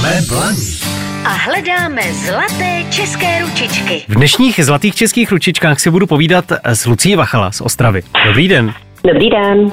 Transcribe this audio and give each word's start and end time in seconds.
Jsme 0.00 0.20
blaní. 0.28 0.66
A 1.24 1.28
hledáme 1.28 2.02
zlaté 2.12 2.84
české 2.90 3.40
ručičky. 3.40 4.02
V 4.08 4.14
dnešních 4.14 4.64
zlatých 4.64 4.94
českých 4.94 5.32
ručičkách 5.32 5.80
si 5.80 5.90
budu 5.90 6.06
povídat 6.06 6.44
s 6.64 6.86
Lucí 6.86 7.16
Vachala 7.16 7.52
z 7.52 7.60
Ostravy. 7.60 8.02
Dobrý 8.26 8.48
den. 8.48 8.72
Dobrý 9.04 9.30
den. 9.30 9.72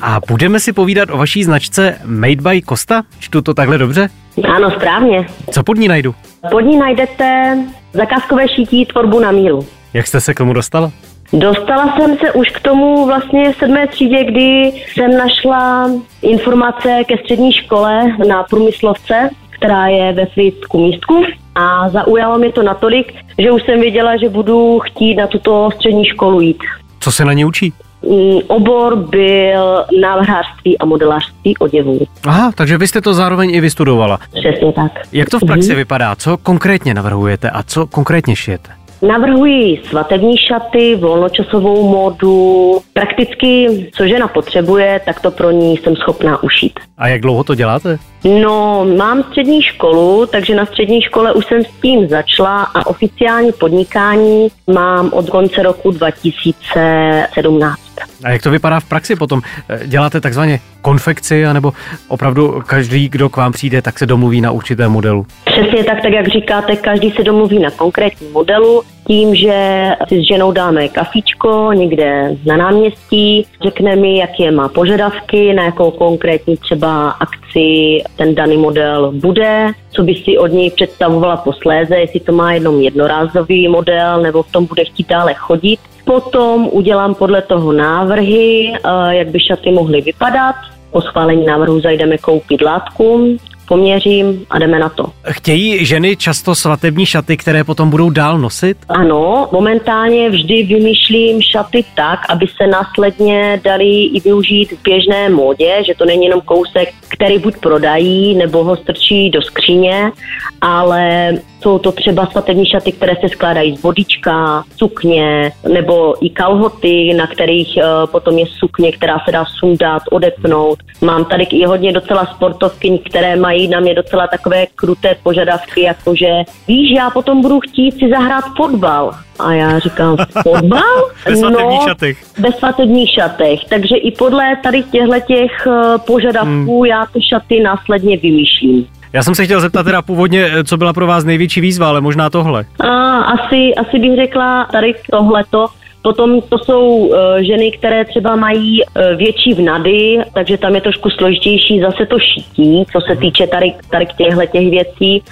A 0.00 0.20
budeme 0.28 0.60
si 0.60 0.72
povídat 0.72 1.08
o 1.12 1.16
vaší 1.16 1.44
značce 1.44 1.98
Made 2.04 2.42
by 2.42 2.62
Costa? 2.68 3.02
Čtu 3.18 3.42
to 3.42 3.54
takhle 3.54 3.78
dobře? 3.78 4.08
Ano, 4.54 4.70
správně. 4.70 5.26
Co 5.50 5.62
pod 5.62 5.76
ní 5.76 5.88
najdu? 5.88 6.14
Pod 6.50 6.60
ní 6.60 6.78
najdete 6.78 7.58
zakázkové 7.92 8.48
šítí 8.48 8.86
tvorbu 8.86 9.20
na 9.20 9.30
míru. 9.30 9.66
Jak 9.94 10.06
jste 10.06 10.20
se 10.20 10.34
k 10.34 10.38
tomu 10.38 10.52
dostala? 10.52 10.92
Dostala 11.32 11.96
jsem 11.96 12.16
se 12.18 12.32
už 12.32 12.48
k 12.50 12.60
tomu 12.60 13.06
vlastně 13.06 13.52
v 13.52 13.56
sedmé 13.56 13.86
třídě, 13.86 14.24
kdy 14.24 14.72
jsem 14.92 15.16
našla 15.18 15.90
informace 16.22 16.88
ke 17.08 17.14
střední 17.24 17.52
škole 17.52 18.02
na 18.28 18.42
průmyslovce, 18.42 19.30
která 19.60 19.86
je 19.86 20.12
ve 20.12 20.26
Frýdsku 20.26 20.78
místku 20.86 21.24
a 21.54 21.88
zaujalo 21.88 22.38
mě 22.38 22.52
to 22.52 22.62
natolik, 22.62 23.14
že 23.38 23.50
už 23.50 23.62
jsem 23.62 23.80
věděla, 23.80 24.16
že 24.16 24.28
budu 24.28 24.78
chtít 24.78 25.14
na 25.14 25.26
tuto 25.26 25.70
střední 25.74 26.04
školu 26.04 26.40
jít. 26.40 26.62
Co 27.00 27.12
se 27.12 27.24
na 27.24 27.32
ně 27.32 27.46
učí? 27.46 27.72
Mm, 28.02 28.38
Obor 28.46 28.96
byl 28.96 29.84
návrhářství 30.00 30.78
a 30.78 30.84
modelářství 30.84 31.56
oděvů. 31.58 32.06
Aha, 32.26 32.52
takže 32.54 32.78
vy 32.78 32.88
jste 32.88 33.00
to 33.00 33.14
zároveň 33.14 33.54
i 33.54 33.60
vystudovala. 33.60 34.18
Přesně 34.34 34.72
tak. 34.72 34.92
Jak 35.12 35.30
to 35.30 35.38
v 35.38 35.46
praxi 35.46 35.74
vypadá? 35.74 36.16
Co 36.16 36.36
konkrétně 36.36 36.94
navrhujete 36.94 37.50
a 37.50 37.62
co 37.62 37.86
konkrétně 37.86 38.36
šijete? 38.36 38.70
Navrhuji 39.02 39.82
svatební 39.88 40.38
šaty, 40.38 40.96
volnočasovou 40.96 41.88
módu. 41.88 42.78
Prakticky, 42.92 43.66
co 43.92 44.06
žena 44.06 44.28
potřebuje, 44.28 45.00
tak 45.04 45.20
to 45.20 45.30
pro 45.30 45.50
ní 45.50 45.76
jsem 45.76 45.96
schopná 45.96 46.42
ušít. 46.42 46.80
A 46.98 47.08
jak 47.08 47.20
dlouho 47.20 47.44
to 47.44 47.54
děláte? 47.54 47.98
No, 48.24 48.86
mám 48.96 49.22
střední 49.22 49.62
školu, 49.62 50.26
takže 50.26 50.54
na 50.54 50.66
střední 50.66 51.02
škole 51.02 51.32
už 51.32 51.46
jsem 51.46 51.64
s 51.64 51.80
tím 51.82 52.08
začala 52.08 52.62
a 52.62 52.86
oficiální 52.86 53.52
podnikání 53.52 54.48
mám 54.66 55.10
od 55.12 55.30
konce 55.30 55.62
roku 55.62 55.90
2017. 55.90 57.89
A 58.24 58.30
jak 58.30 58.42
to 58.42 58.50
vypadá 58.50 58.80
v 58.80 58.84
praxi 58.84 59.16
potom? 59.16 59.42
Eh, 59.68 59.86
Děláte 59.86 60.20
takzvaně 60.20 60.60
konfekci, 60.82 61.46
anebo 61.46 61.72
opravdu 62.08 62.62
každý, 62.66 63.08
kdo 63.08 63.28
k 63.28 63.36
vám 63.36 63.52
přijde, 63.52 63.82
tak 63.82 63.98
se 63.98 64.06
domluví 64.06 64.40
na 64.40 64.50
určitém 64.50 64.92
modelu? 64.92 65.26
Přesně 65.44 65.84
tak, 65.84 66.02
tak 66.02 66.12
jak 66.12 66.28
říkáte, 66.28 66.76
každý 66.76 67.10
se 67.10 67.22
domluví 67.22 67.58
na 67.58 67.70
konkrétním 67.70 68.32
modelu, 68.32 68.82
tím, 69.06 69.34
že 69.34 69.88
si 70.08 70.20
s 70.20 70.26
ženou 70.28 70.52
dáme 70.52 70.88
kafičko 70.88 71.72
někde 71.72 72.36
na 72.46 72.56
náměstí, 72.56 73.46
řekne 73.62 73.96
mi, 73.96 74.18
jaké 74.18 74.50
má 74.50 74.68
požadavky, 74.68 75.52
na 75.52 75.62
jakou 75.62 75.90
konkrétní 75.90 76.56
třeba 76.56 77.10
akci 77.10 78.02
ten 78.16 78.34
daný 78.34 78.56
model 78.56 79.12
bude, 79.12 79.72
co 79.90 80.02
by 80.02 80.14
si 80.14 80.38
od 80.38 80.46
něj 80.46 80.70
představovala 80.70 81.36
posléze, 81.36 81.96
jestli 81.96 82.20
to 82.20 82.32
má 82.32 82.52
jenom 82.52 82.80
jednorázový 82.80 83.68
model, 83.68 84.22
nebo 84.22 84.42
v 84.42 84.52
tom 84.52 84.66
bude 84.66 84.84
chtít 84.84 85.08
dále 85.08 85.34
chodit. 85.34 85.80
Potom 86.10 86.68
udělám 86.72 87.14
podle 87.14 87.42
toho 87.42 87.72
návrhy, 87.72 88.72
eh, 88.74 89.14
jak 89.14 89.28
by 89.28 89.40
šaty 89.40 89.70
mohly 89.70 90.00
vypadat. 90.00 90.54
Po 90.90 91.00
schválení 91.00 91.46
návrhu 91.46 91.80
zajdeme 91.80 92.18
koupit 92.18 92.62
látku, 92.62 93.36
poměřím 93.68 94.46
a 94.50 94.58
jdeme 94.58 94.78
na 94.78 94.88
to. 94.88 95.06
Chtějí 95.30 95.86
ženy 95.86 96.16
často 96.16 96.54
svatební 96.54 97.06
šaty, 97.06 97.36
které 97.36 97.64
potom 97.64 97.90
budou 97.90 98.10
dál 98.10 98.38
nosit? 98.38 98.76
Ano, 98.88 99.48
momentálně 99.52 100.30
vždy 100.30 100.62
vymýšlím 100.62 101.42
šaty 101.42 101.84
tak, 101.94 102.18
aby 102.28 102.46
se 102.46 102.66
následně 102.66 103.60
dali 103.64 104.04
i 104.04 104.20
využít 104.20 104.72
v 104.72 104.82
běžné 104.82 105.28
módě, 105.28 105.82
že 105.86 105.94
to 105.94 106.04
není 106.04 106.24
jenom 106.24 106.40
kousek, 106.40 106.88
který 107.08 107.38
buď 107.38 107.54
prodají, 107.56 108.34
nebo 108.34 108.64
ho 108.64 108.76
strčí 108.76 109.30
do 109.30 109.42
skříně, 109.42 110.12
ale 110.60 111.32
jsou 111.62 111.78
to 111.78 111.92
třeba 111.92 112.26
svatební 112.26 112.66
šaty, 112.66 112.92
které 112.92 113.12
se 113.20 113.28
skládají 113.28 113.76
z 113.76 113.80
bodička, 113.80 114.64
sukně, 114.76 115.52
nebo 115.72 116.24
i 116.24 116.30
kalhoty, 116.30 117.14
na 117.14 117.26
kterých 117.26 117.76
eh, 117.76 117.82
potom 118.06 118.38
je 118.38 118.46
sukně, 118.46 118.92
která 118.92 119.18
se 119.24 119.32
dá 119.32 119.44
sundat, 119.58 120.02
odepnout. 120.10 120.78
Mám 121.00 121.24
tady 121.24 121.44
i 121.44 121.64
hodně 121.64 121.92
docela 121.92 122.26
sportovky, 122.26 123.00
které 123.10 123.36
mají 123.36 123.68
na 123.68 123.80
mě 123.80 123.94
docela 123.94 124.26
takové 124.26 124.66
kruté 124.74 125.16
požadavky, 125.22 125.82
jakože 125.82 126.28
víš, 126.68 126.92
já 126.96 127.10
potom 127.10 127.42
budu 127.42 127.60
chtít 127.60 127.98
si 127.98 128.10
zahrát 128.10 128.44
fotbal. 128.56 129.10
A 129.38 129.52
já 129.52 129.78
říkám, 129.78 130.16
fotbal? 130.42 131.10
Ve 131.26 131.36
svatebních 131.36 131.82
šatech. 131.88 132.38
Ve 132.38 132.52
svatebních 132.52 133.10
šatech. 133.10 133.60
Takže 133.68 133.96
i 133.96 134.10
podle 134.10 134.56
tady 134.62 134.82
těchto 134.82 135.20
těch 135.26 135.66
eh, 135.66 135.98
požadavků 136.06 136.84
já 136.84 137.06
ty 137.12 137.22
šaty 137.22 137.60
následně 137.60 138.16
vymýšlím. 138.16 138.86
Já 139.12 139.22
jsem 139.22 139.34
se 139.34 139.44
chtěl 139.44 139.60
zeptat 139.60 139.82
teda 139.82 140.02
původně, 140.02 140.46
eh, 140.52 140.64
co 140.64 140.76
byla 140.76 140.92
pro 140.92 141.06
vás 141.06 141.24
největší 141.24 141.60
výzva, 141.60 141.88
ale 141.88 142.00
možná 142.00 142.30
tohle. 142.30 142.64
A 142.80 143.18
asi, 143.18 143.74
asi 143.74 143.98
bych 143.98 144.16
řekla 144.16 144.64
tady 144.72 144.94
tohleto. 145.10 145.66
Potom 146.02 146.40
to 146.48 146.58
jsou 146.58 146.88
uh, 146.88 147.16
ženy, 147.40 147.72
které 147.72 148.04
třeba 148.04 148.36
mají 148.36 148.82
uh, 148.84 149.16
větší 149.16 149.54
vnady, 149.54 150.18
takže 150.34 150.58
tam 150.58 150.74
je 150.74 150.80
trošku 150.80 151.10
složitější 151.10 151.80
zase 151.80 152.06
to 152.06 152.18
šití, 152.18 152.84
co 152.92 153.00
se 153.00 153.16
týče 153.16 153.46
tady, 153.46 153.74
tady 153.90 154.06
těchto 154.06 154.46
těch 154.46 154.70
věcí. 154.70 155.22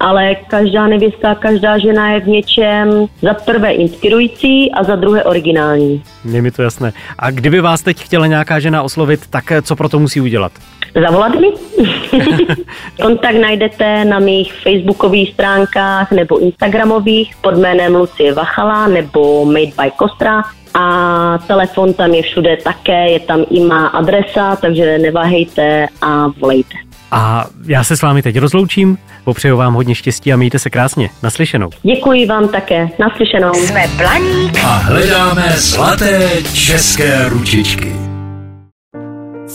Ale 0.00 0.34
každá 0.34 0.86
nevěsta, 0.86 1.34
každá 1.34 1.78
žena 1.78 2.10
je 2.10 2.20
v 2.20 2.28
něčem 2.28 3.06
za 3.22 3.34
prvé 3.34 3.72
inspirující 3.72 4.72
a 4.72 4.84
za 4.84 4.96
druhé 4.96 5.24
originální. 5.24 6.02
Je 6.32 6.42
mi 6.42 6.50
to 6.50 6.62
jasné. 6.62 6.92
A 7.18 7.30
kdyby 7.30 7.60
vás 7.60 7.82
teď 7.82 8.04
chtěla 8.04 8.26
nějaká 8.26 8.60
žena 8.60 8.82
oslovit, 8.82 9.20
tak 9.30 9.52
eh, 9.52 9.62
co 9.62 9.76
pro 9.76 9.88
to 9.88 9.98
musí 9.98 10.20
udělat? 10.20 10.52
Zavolat 11.02 11.34
mi? 11.34 11.48
Kontakt 13.02 13.36
najdete 13.40 14.04
na 14.04 14.18
mých 14.18 14.52
facebookových 14.52 15.32
stránkách 15.32 16.12
nebo 16.12 16.38
instagramových 16.38 17.36
pod 17.40 17.54
jménem 17.54 17.94
Lucie 17.94 18.34
Vachala 18.34 18.88
nebo 18.88 19.44
Made 19.44 19.72
by 19.82 19.90
Kostra 19.96 20.42
a 20.74 21.38
telefon 21.46 21.94
tam 21.94 22.14
je 22.14 22.22
všude 22.22 22.56
také, 22.56 23.10
je 23.10 23.20
tam 23.20 23.44
i 23.50 23.60
má 23.60 23.86
adresa, 23.86 24.56
takže 24.56 24.98
neváhejte 24.98 25.86
a 26.02 26.28
volejte. 26.40 26.87
A 27.10 27.46
já 27.66 27.84
se 27.84 27.96
s 27.96 28.02
vámi 28.02 28.22
teď 28.22 28.38
rozloučím, 28.38 28.98
popřeju 29.24 29.56
vám 29.56 29.74
hodně 29.74 29.94
štěstí 29.94 30.32
a 30.32 30.36
mějte 30.36 30.58
se 30.58 30.70
krásně. 30.70 31.10
Naslyšenou. 31.22 31.70
Děkuji 31.82 32.26
vám 32.26 32.48
také. 32.48 32.88
Naslyšenou. 32.98 33.54
Jsme 33.54 33.86
Blaník 33.96 34.64
A 34.64 34.68
hledáme 34.68 35.54
zlaté 35.56 36.30
české 36.52 37.28
ručičky. 37.28 37.92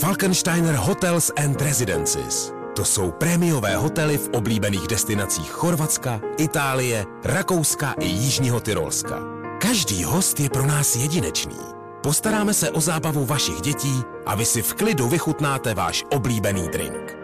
Falkensteiner 0.00 0.74
Hotels 0.74 1.30
and 1.44 1.62
Residences. 1.62 2.52
To 2.76 2.84
jsou 2.84 3.10
prémiové 3.10 3.76
hotely 3.76 4.18
v 4.18 4.28
oblíbených 4.28 4.86
destinacích 4.88 5.50
Chorvatska, 5.50 6.20
Itálie, 6.38 7.04
Rakouska 7.24 7.94
i 8.00 8.06
Jižního 8.06 8.60
Tyrolska. 8.60 9.18
Každý 9.60 10.04
host 10.04 10.40
je 10.40 10.50
pro 10.50 10.66
nás 10.66 10.96
jedinečný. 10.96 11.56
Postaráme 12.02 12.54
se 12.54 12.70
o 12.70 12.80
zábavu 12.80 13.24
vašich 13.24 13.60
dětí 13.60 14.02
a 14.26 14.34
vy 14.34 14.44
si 14.44 14.62
v 14.62 14.74
klidu 14.74 15.08
vychutnáte 15.08 15.74
váš 15.74 16.04
oblíbený 16.10 16.68
drink. 16.72 17.23